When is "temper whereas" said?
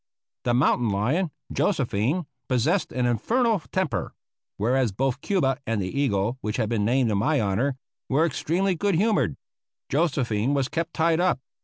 3.71-4.91